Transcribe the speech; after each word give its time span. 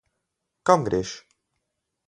Kam 0.69 0.85
greš? 0.89 1.13